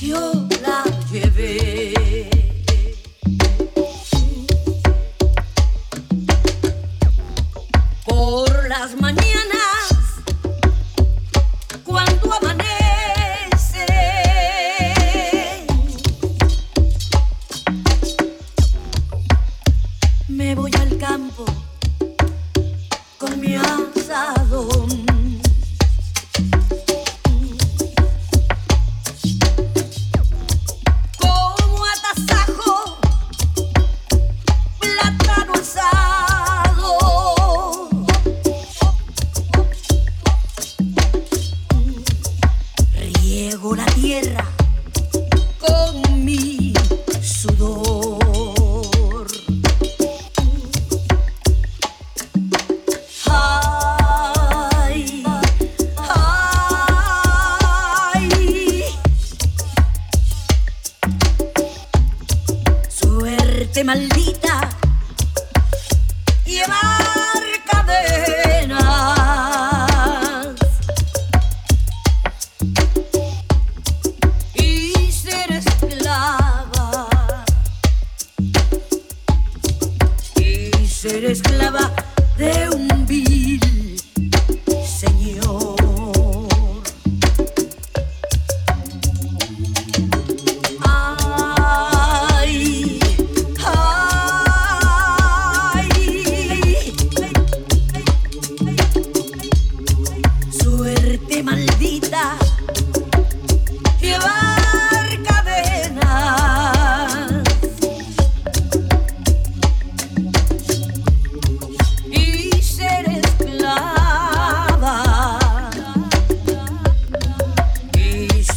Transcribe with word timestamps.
yo 0.00 0.48
la 0.62 0.84
llevé. 1.12 1.94
Por 8.06 8.68
las 8.68 8.94
mañanas. 9.00 9.49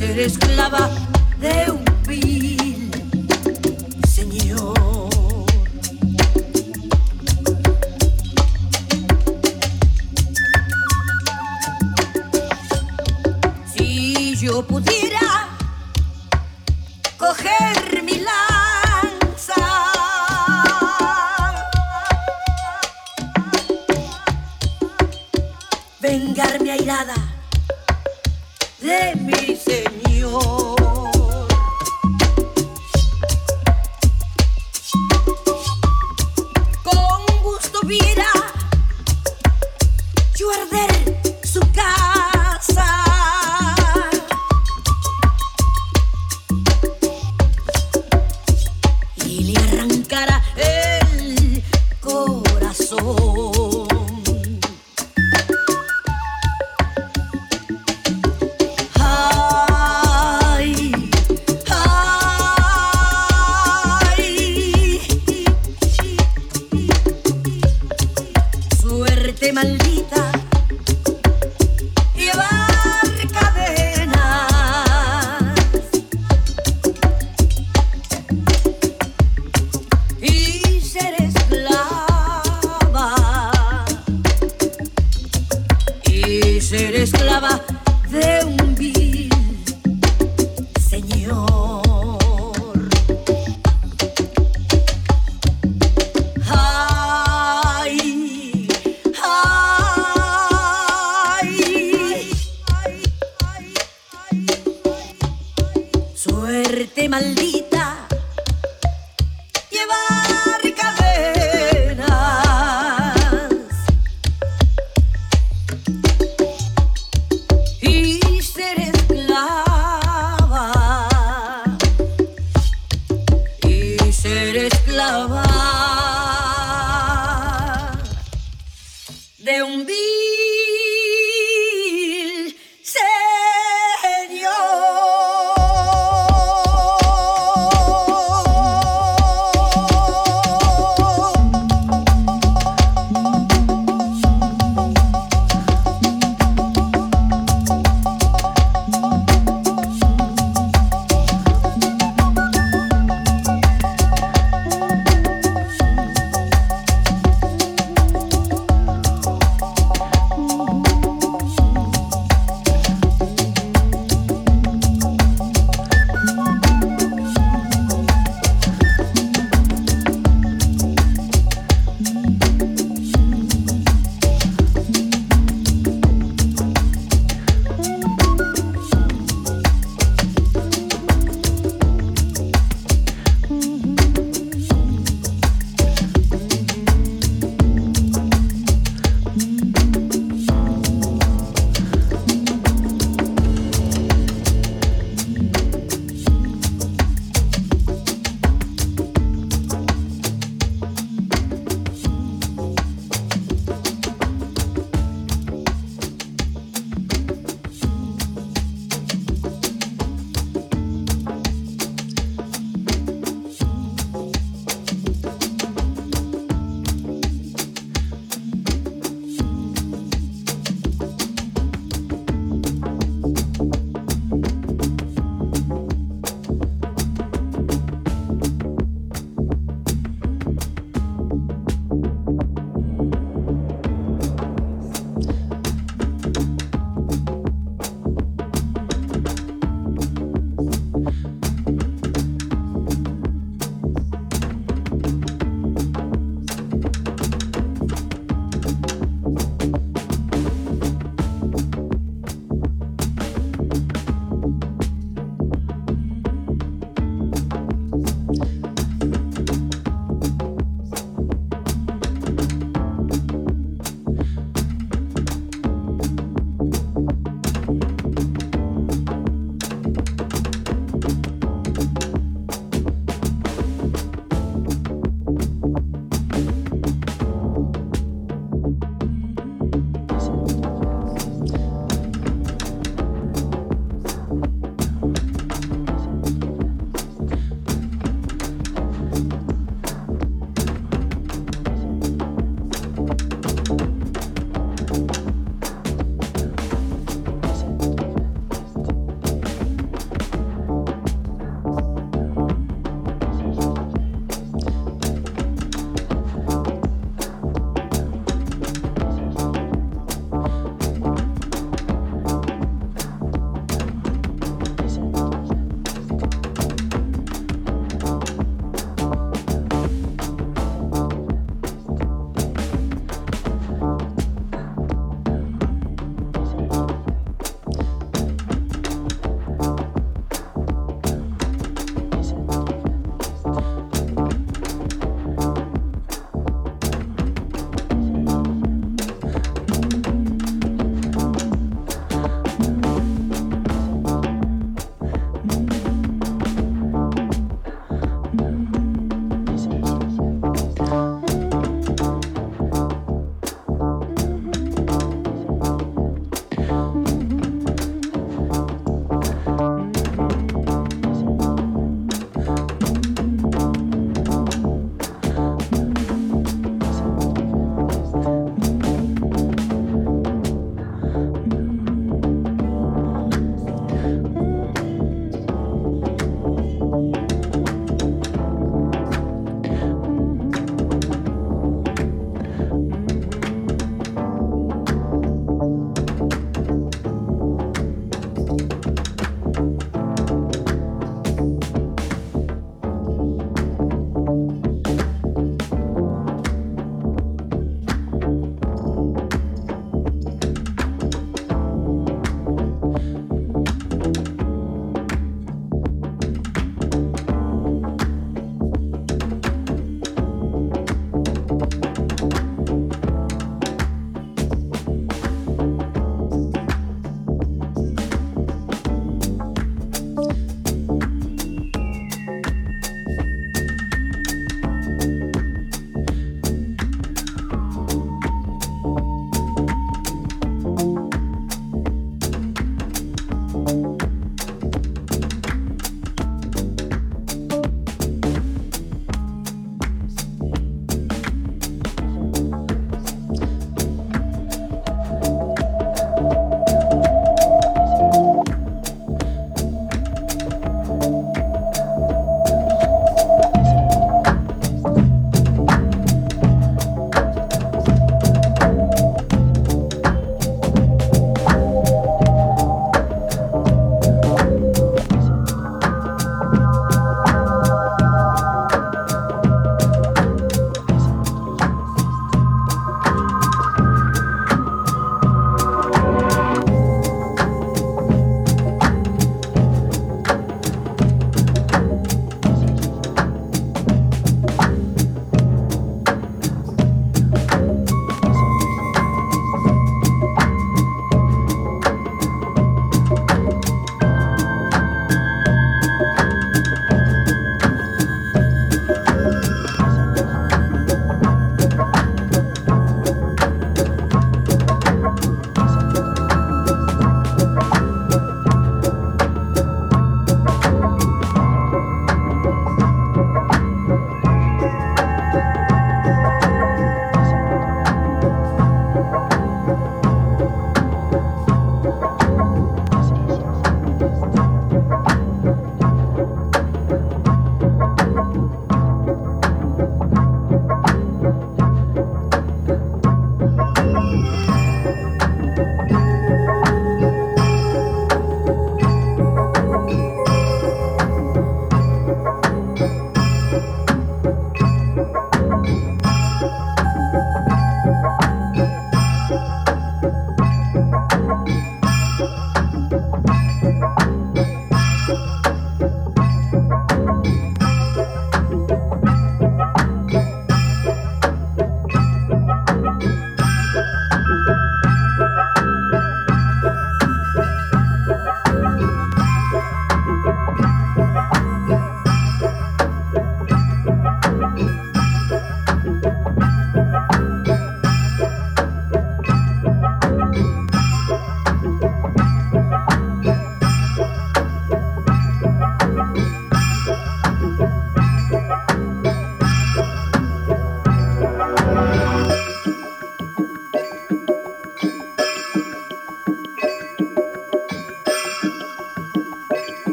Ser 0.00 0.18
esclava 0.18 0.88
de 1.42 1.70
un 1.70 1.84
vil 2.06 2.69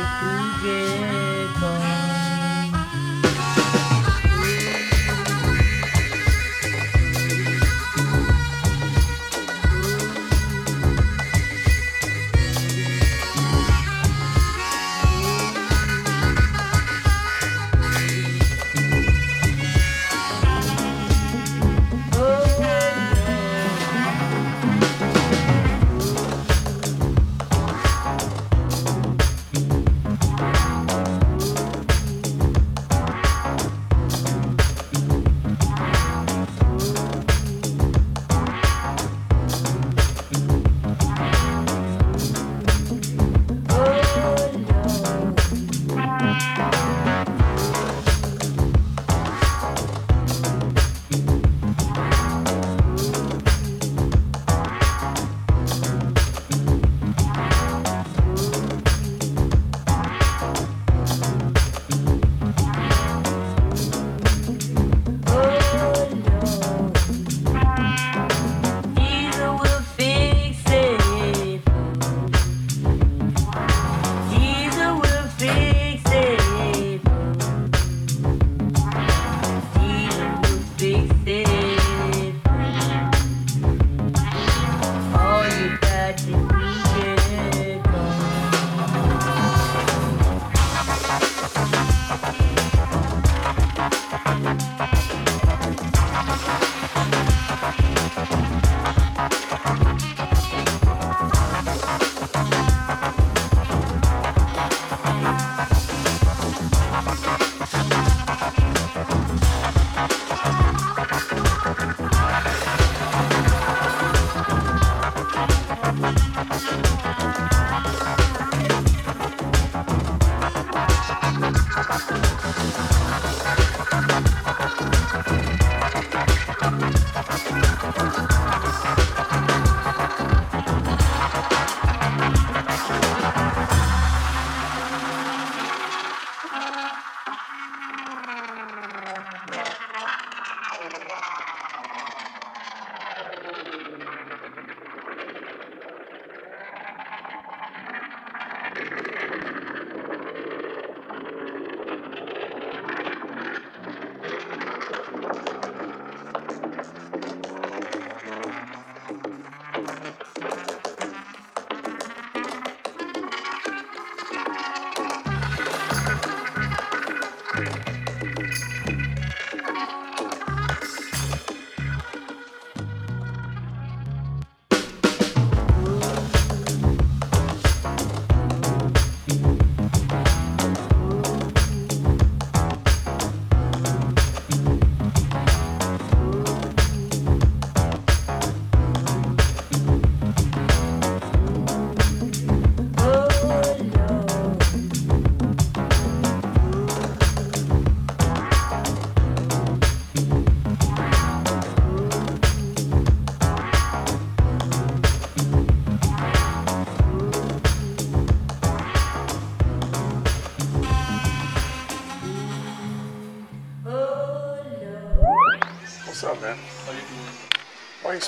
Again. 0.00 1.09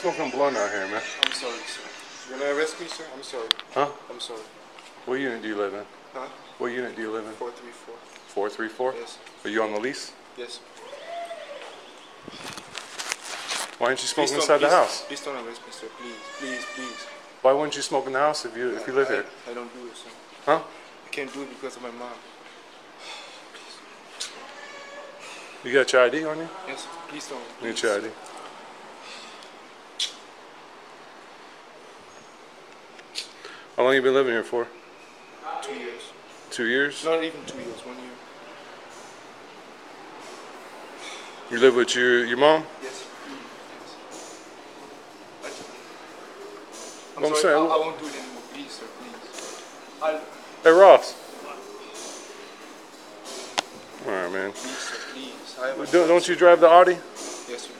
Smoking 0.02 0.30
blunt 0.32 0.56
out 0.56 0.68
here, 0.72 0.86
man? 0.88 1.00
I'm 1.24 1.32
sorry, 1.32 1.62
sir. 1.62 1.86
You're 2.28 2.38
gonna 2.40 2.58
arrest 2.58 2.80
me, 2.80 2.88
sir? 2.88 3.04
I'm 3.14 3.22
sorry. 3.22 3.46
Huh? 3.72 3.88
I'm 4.10 4.18
sorry. 4.18 4.42
What 5.06 5.20
unit 5.20 5.42
do 5.42 5.48
you 5.48 5.56
live 5.56 5.74
in? 5.74 5.84
Huh? 6.12 6.26
What 6.58 6.72
unit 6.72 6.96
do 6.96 7.02
you 7.02 7.12
live 7.12 7.24
in? 7.24 7.32
434. 7.34 7.94
434? 8.26 8.94
Yes. 8.98 9.18
Are 9.44 9.50
you 9.50 9.62
on 9.62 9.72
the 9.72 9.78
lease? 9.78 10.12
Yes. 10.36 10.58
Why 13.78 13.88
aren't 13.88 14.02
you 14.02 14.08
smoking 14.08 14.34
inside 14.34 14.58
the 14.58 14.70
house? 14.70 15.04
Please 15.06 15.20
don't 15.20 15.36
arrest 15.36 15.64
me, 15.64 15.70
sir. 15.70 15.86
Please, 16.00 16.18
please, 16.38 16.64
please. 16.74 17.06
Why 17.42 17.52
wouldn't 17.52 17.76
you 17.76 17.82
smoke 17.82 18.06
in 18.08 18.12
the 18.12 18.18
house 18.18 18.44
if 18.44 18.56
you 18.56 18.74
if 18.76 18.86
you 18.88 18.92
live 18.94 19.08
I, 19.08 19.12
here? 19.12 19.26
I 19.50 19.54
don't 19.54 19.72
do 19.72 19.86
it, 19.86 19.96
sir. 19.96 20.10
Huh? 20.46 20.62
I 21.06 21.08
can't 21.10 21.32
do 21.32 21.42
it 21.42 21.48
because 21.50 21.76
of 21.76 21.82
my 21.82 21.90
mom. 21.92 22.18
You 25.64 25.72
got 25.72 25.92
your 25.92 26.02
ID 26.02 26.24
on 26.24 26.38
you? 26.38 26.48
Yes, 26.66 26.88
please 27.06 27.28
don't. 27.28 27.38
You 27.38 27.72
Please. 27.72 27.82
got 27.82 28.02
your 28.02 28.10
ID. 28.10 28.31
How 33.76 33.84
long 33.84 33.94
you 33.94 34.02
been 34.02 34.14
living 34.14 34.32
here 34.32 34.44
for? 34.44 34.66
Two 35.62 35.74
years. 35.74 36.02
Two 36.50 36.66
years? 36.66 37.04
Not 37.04 37.22
even 37.24 37.40
two 37.46 37.56
years. 37.58 37.80
One 37.86 37.96
year. 37.96 38.06
You 41.50 41.58
live 41.58 41.74
with 41.76 41.94
your 41.94 42.24
your 42.24 42.36
mom? 42.38 42.64
Yes. 42.82 43.06
I'm 47.16 47.24
I'm 47.24 47.34
sorry. 47.36 47.54
I, 47.54 47.58
saying- 47.58 47.70
I 47.72 47.76
won't 47.76 47.98
do 47.98 48.06
it 48.06 48.14
anymore. 48.14 48.42
Please, 48.52 48.70
sir. 48.72 48.84
Please. 49.00 49.62
I'll, 50.02 50.20
Hey 50.62 50.70
Ross. 50.70 51.14
All 54.06 54.12
right, 54.12 54.32
man. 54.32 54.52
please, 54.52 54.78
sir. 54.78 54.96
Please. 55.14 55.56
I 55.60 55.74
Don't, 55.92 56.08
don't 56.08 56.28
you 56.28 56.36
drive 56.36 56.60
the 56.60 56.68
Audi? 56.68 56.92
Yes, 57.48 57.62
sir. 57.62 57.70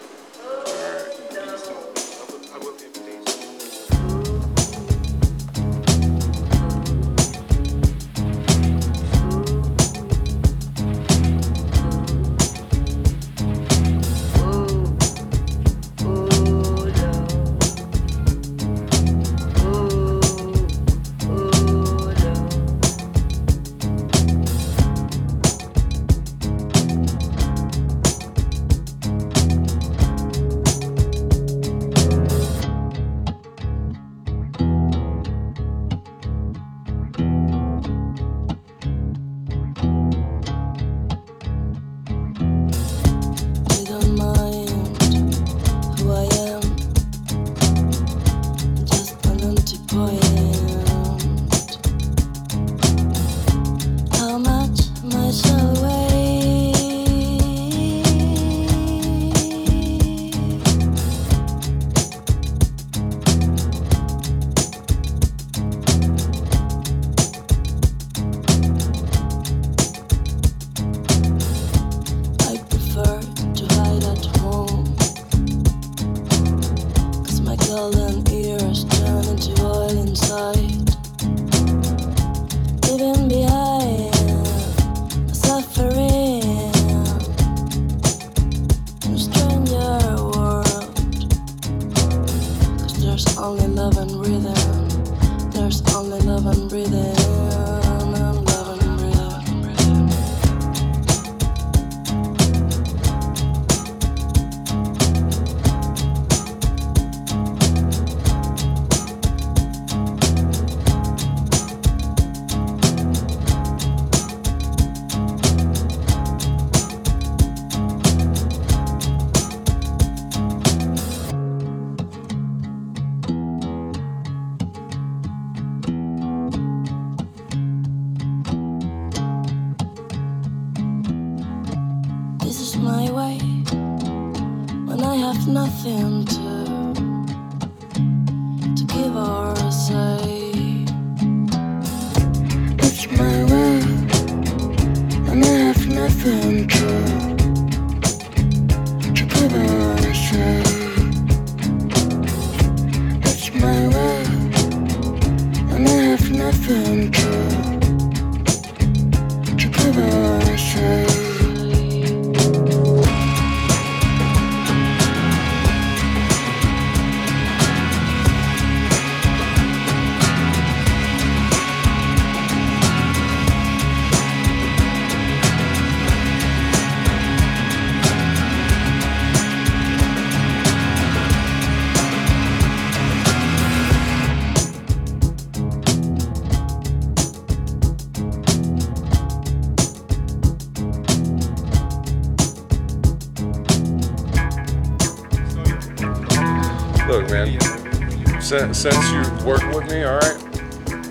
Since, 198.72 199.12
you 199.12 199.20
work 199.46 199.62
with 199.74 199.90
me, 199.90 200.02
all 200.02 200.16
right. 200.16 200.42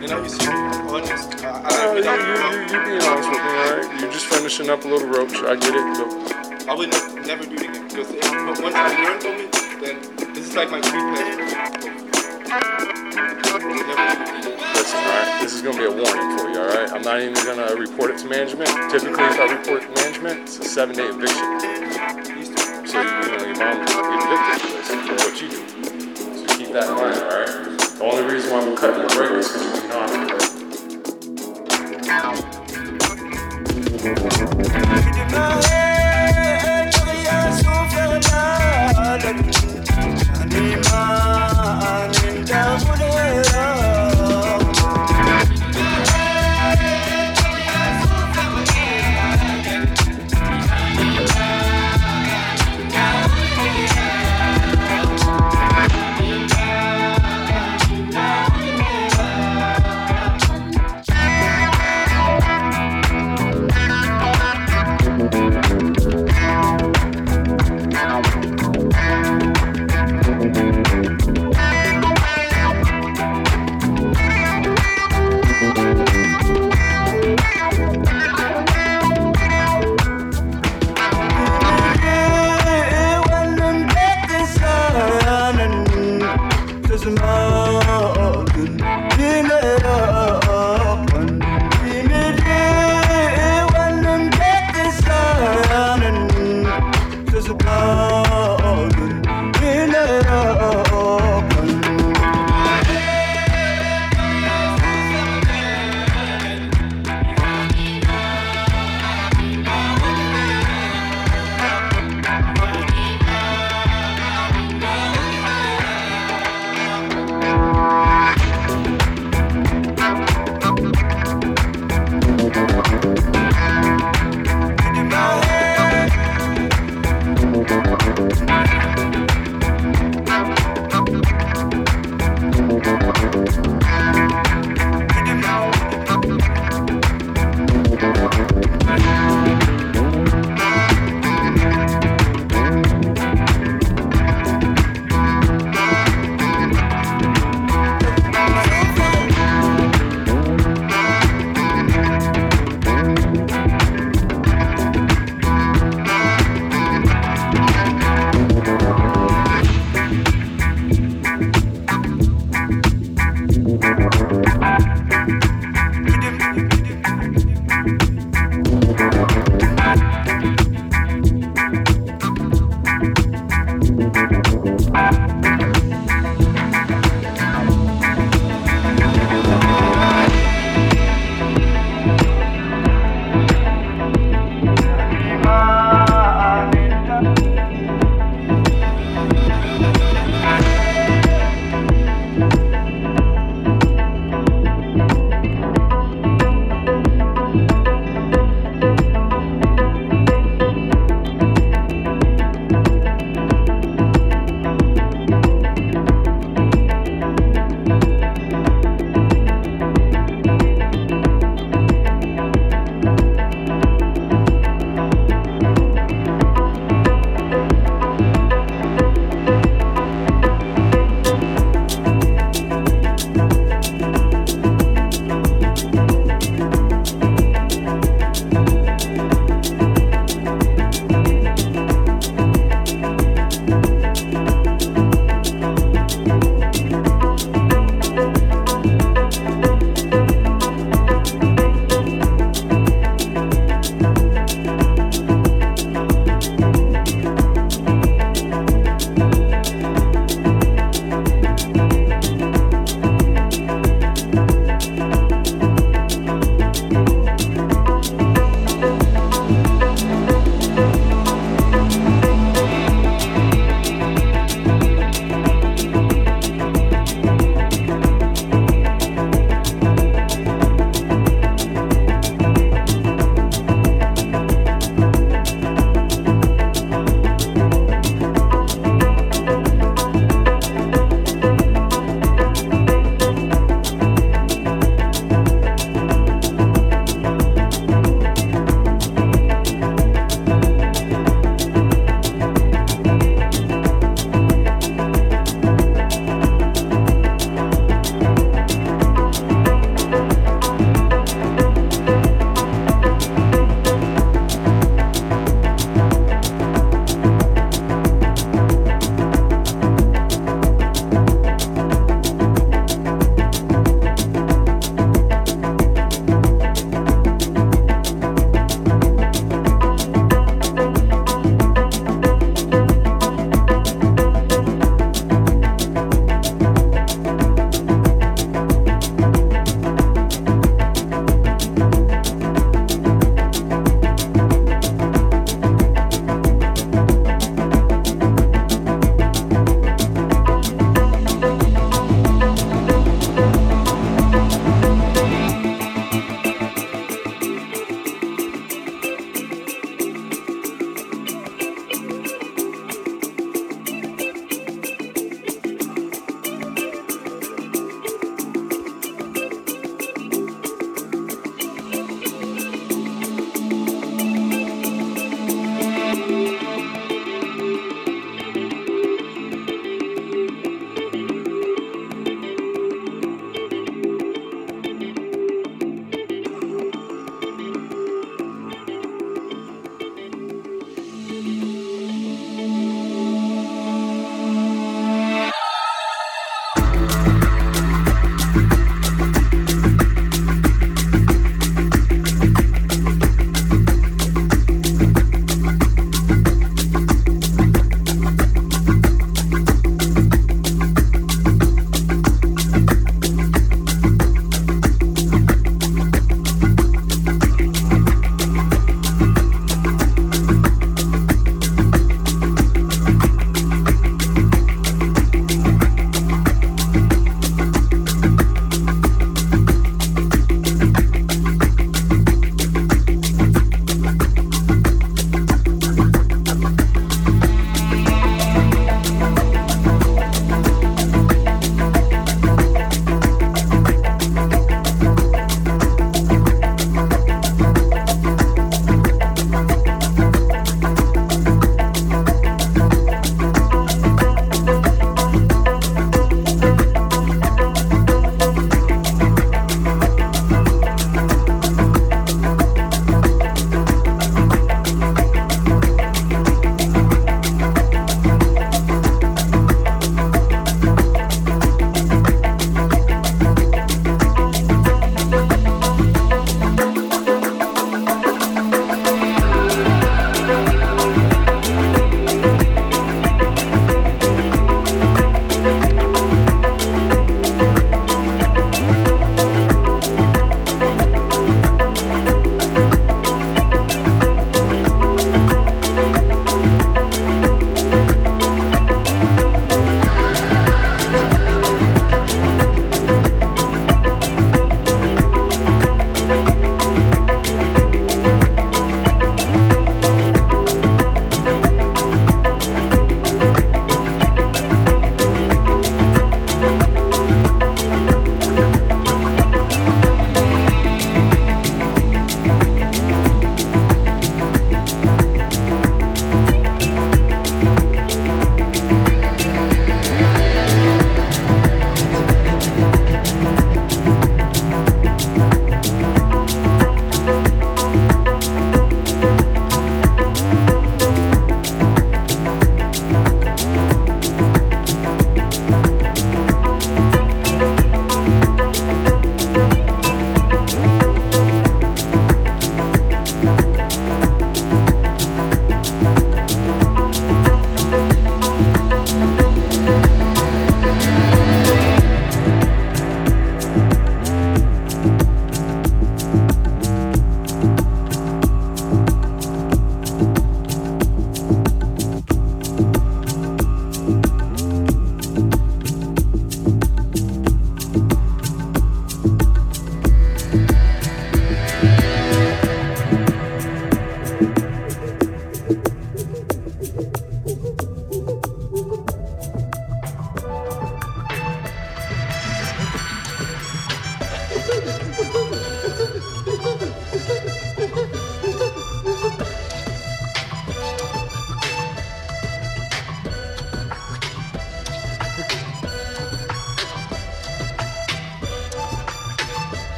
And 0.00 0.10
I 0.10 0.22
used 0.22 0.40
to 0.40 0.46
be 0.46 0.52
honest. 0.90 1.44
I, 1.44 1.94
you, 1.94 2.02
I, 2.02 2.16
you, 2.16 2.32
you, 2.56 2.62
you 2.72 2.78
being 2.88 3.02
honest 3.04 3.28
with 3.28 3.38
me, 3.38 3.52
all 3.52 3.76
right. 3.76 4.00
You're 4.00 4.10
just 4.10 4.26
finishing 4.26 4.70
up 4.70 4.84
a 4.86 4.88
little 4.88 5.06
roach. 5.06 5.34
I 5.44 5.56
get 5.56 5.76
it. 5.76 5.84
But 5.94 6.68
I 6.68 6.74
would 6.74 6.88
ne- 6.88 7.26
never 7.26 7.44
do 7.44 7.54
it 7.54 7.68
again. 7.68 7.86
Because 7.86 8.10
if, 8.10 8.22
but 8.22 8.62
once 8.64 8.74
I 8.74 9.04
learn 9.04 9.20
from 9.20 9.32
it, 9.36 9.52
then 9.78 10.00
this 10.34 10.48
is 10.48 10.56
like 10.56 10.70
my 10.70 10.80
free 10.80 11.04
pleasure. 11.12 11.36
Never 13.44 13.60
do 13.60 13.68
it 13.68 13.80
again. 13.84 14.56
listen, 14.74 14.96
all 14.96 15.12
right. 15.20 15.38
This 15.42 15.52
is 15.52 15.60
gonna 15.60 15.76
be 15.76 15.84
a 15.84 15.92
warning 15.92 16.38
for 16.38 16.48
you, 16.48 16.58
all 16.58 16.66
right. 16.66 16.90
I'm 16.90 17.02
not 17.02 17.20
even 17.20 17.34
gonna 17.34 17.76
report 17.76 18.10
it 18.10 18.18
to 18.18 18.26
management. 18.26 18.70
Typically, 18.90 19.22
if 19.24 19.38
I 19.38 19.52
report 19.52 19.82
it 19.82 19.86
to 19.86 19.92
management, 20.02 20.40
it's 20.40 20.58
a 20.58 20.64
seven-day 20.64 21.06
eviction. 21.06 21.60
So 22.88 22.98
you, 22.98 23.06
you 23.06 23.36
know 23.36 23.44
your 23.44 23.58
mom 23.60 23.84
get 23.84 24.00
evicted 24.00 24.64
for 24.64 24.80
this 24.80 24.88
for 24.88 25.14
what 25.14 25.42
you 25.42 25.48
do. 25.50 25.79
That 26.72 26.88
in 26.88 26.94
mind, 26.94 27.18
all 27.18 27.28
right. 27.28 27.48
The 27.78 28.04
only 28.04 28.32
reason 28.32 28.52
why 28.52 28.64
we're 28.64 28.76
cutting 28.76 29.02
the 29.02 29.08
break 29.16 29.32
is 29.32 29.48
because 29.48 29.64
you're 29.64 29.80
being 29.80 29.92
honest. 29.92 30.14
Right? 30.14 30.50
Thank 35.32 35.79